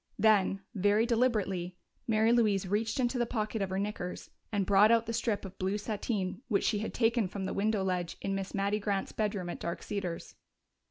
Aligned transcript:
Then, 0.17 0.61
very 0.73 1.05
deliberately, 1.05 1.77
Mary 2.07 2.31
Louise 2.31 2.67
reached 2.67 2.99
into 2.99 3.19
the 3.19 3.27
pocket 3.27 3.61
of 3.61 3.69
her 3.69 3.77
knickers 3.77 4.31
and 4.51 4.65
brought 4.65 4.89
out 4.89 5.05
the 5.05 5.13
strip 5.13 5.45
of 5.45 5.59
blue 5.59 5.77
sateen 5.77 6.41
which 6.47 6.63
she 6.63 6.79
had 6.79 6.91
taken 6.95 7.27
from 7.27 7.45
the 7.45 7.53
window 7.53 7.83
ledge 7.83 8.17
in 8.19 8.33
Miss 8.33 8.55
Mattie 8.55 8.79
Grant's 8.79 9.11
bedroom 9.11 9.47
at 9.51 9.59
Dark 9.59 9.83
Cedars. 9.83 10.33